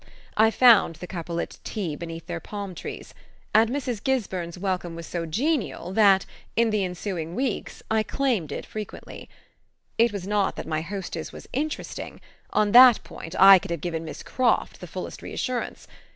I 0.35 0.49
found 0.49 0.95
the 0.95 1.05
couple 1.05 1.39
at 1.39 1.59
tea 1.63 1.95
beneath 1.95 2.25
their 2.25 2.39
palm 2.39 2.73
trees; 2.73 3.13
and 3.53 3.69
Mrs. 3.69 4.03
Gisburn's 4.03 4.57
welcome 4.57 4.95
was 4.95 5.05
so 5.05 5.27
genial 5.27 5.93
that, 5.93 6.25
in 6.55 6.71
the 6.71 6.83
ensuing 6.83 7.35
weeks, 7.35 7.83
I 7.91 8.01
claimed 8.01 8.51
it 8.51 8.65
frequently. 8.65 9.29
It 9.99 10.11
was 10.11 10.25
not 10.25 10.55
that 10.55 10.65
my 10.65 10.81
hostess 10.81 11.31
was 11.31 11.45
"interesting": 11.53 12.19
on 12.49 12.71
that 12.71 13.03
point 13.03 13.35
I 13.39 13.59
could 13.59 13.69
have 13.69 13.81
given 13.81 14.03
Miss 14.03 14.23
Croft 14.23 14.79
the 14.79 14.87
fullest 14.87 15.21
reassurance. 15.21 15.87